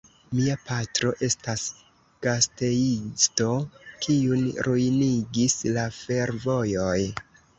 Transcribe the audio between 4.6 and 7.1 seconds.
ruinigis la fervojoj.